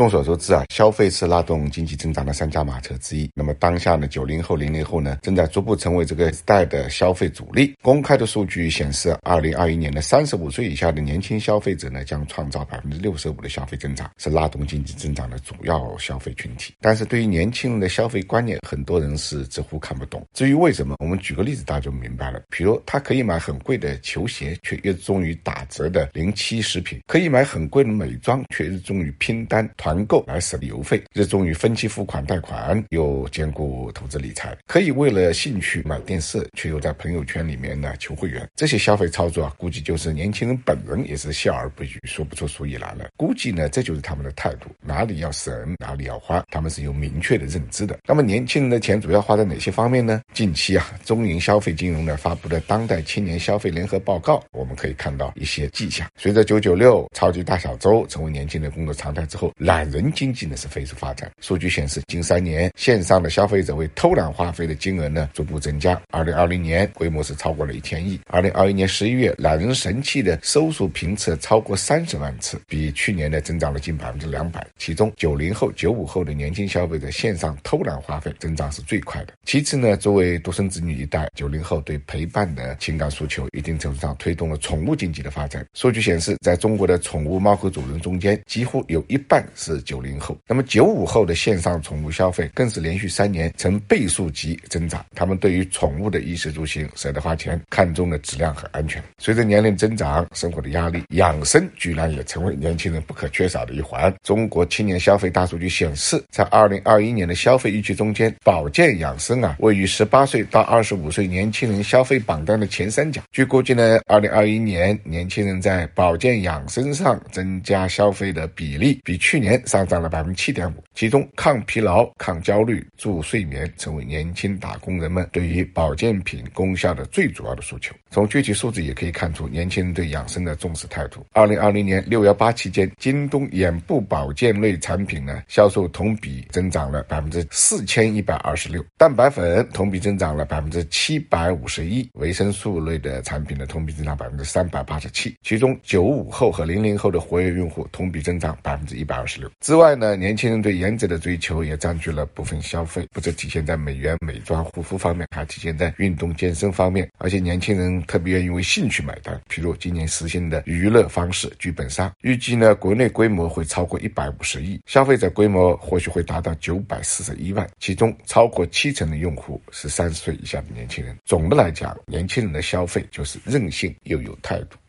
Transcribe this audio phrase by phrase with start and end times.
[0.00, 3.30] 众所周知啊，消费是拉动经济增长的三驾马车之一。
[3.34, 7.74] 那么当下呢，九零后、零零后呢，正在逐步成为这个时代的消费主力。
[7.82, 16.72] 公开的数据显示，二零二一年的三十五岁以下的年轻消费者呢，将创造百分之六十五的消费增长，是拉动经济增长的主要消费群体。
[16.80, 20.26] 但是对于年轻人的消费观念，很多人是直呼看不懂。
[20.32, 22.40] 至于为什么，我们举个例子，大家就明白了。
[22.48, 29.68] 比如，他可以买很贵的球鞋，却热衷于打折的零七食品；可以买很贵的美妆，却热衷于拼单。
[29.76, 38.48] 团团购来省邮费，热衷于分期付款贷款，又兼顾投资理财，可以为了兴趣买电视，却又在朋友圈里面呢求会员。
[38.54, 43.08] 这些消费操作啊，估计就是年轻人本人也是笑而不语，说不出所以然了。
[43.16, 47.98] 估计呢，这就是他们的态度，哪里要省，哪里要花，他们是有明确的认知的。
[48.06, 50.22] 那么，年轻人的钱主要花在哪些方面呢？
[50.32, 56.06] 近期啊，中银消费金融呢发布的《当代青年消费联合报告》，我们可以看到一些迹象。
[56.16, 60.10] 随着九九六、超级大小周成为年轻人工作常态之后，懒人。
[60.12, 61.30] 经济呢是飞速发展。
[61.40, 65.98] 数据显示，近三年线上的消费者为偷懒花费的金额呢逐步增加。
[66.10, 68.20] 二零二零年规模是超过了一千亿。
[68.26, 74.66] 二零二一年十一月，懒人神器的搜索频次超过三十万次，比去年呢增长了近百分之两百。
[74.78, 79.32] 其中，九零后、九五后的年轻消费者线上偷懒花费增长是最快的。
[79.44, 85.64] 其次呢，作为独生子女一代，九零后对陪伴的情感诉求，一定程度上推动了宠物经济的发展。
[85.74, 90.36] 数据显示，在中国的宠物猫狗主人中间，几乎有一半是九零后。
[90.48, 95.04] 那么九五后的线上宠物消费更是连续三年呈倍数级增长。
[95.14, 99.02] 他们对于宠物的衣食住行舍得花钱，看重了质量和安全。
[99.18, 104.12] 随着年龄增长，生活的压力，养生居然也成为年轻人不可缺少的一环。
[104.22, 113.22] 中国青年消费大数据显示，在二零二一年的消费预期中间，保健养生啊位于十八岁到二十五岁年轻人消费榜单的前三甲。
[113.30, 120.20] 据估计呢，二零二一年年轻人在保健养生上增加消费的比例比去年上涨了百。
[120.20, 127.94] 百分之七点五，其中抗疲劳、抗焦虑、助睡眠成为年轻打工人们对于保健品功效的最主要的诉求。
[128.10, 131.24] 从具体数字也可以看出，年轻人对养生的重视态度。
[131.32, 145.34] 二零二零年六幺八期间，京东眼部保健类产品呢销售同比增长了百分之四千一百二十六，蛋白粉同比增长了百分之七百五十一，维生素类的产品呢同比增长百分之三百八十七。
[145.42, 150.10] 其中九五后和零零后的活跃用户同比增长百分之一百二十之外呢。
[150.20, 157.08] 年轻人对颜值的追求也占据了部分消费，不只体现在美颜、美妆、护肤方面，还体现在运动健身方面。
[157.18, 171.16] 而且年轻人特别愿意为兴趣买单，譬如今年实行的娱乐方式剧本杀，预计呢国内规模会超过一百五十亿，消费者规模或许会达到九百四十一万，其中超过七成的用户是三十岁以下的年轻人。
[171.24, 174.80] 总的来讲，年轻人的消费就是任性又有态度。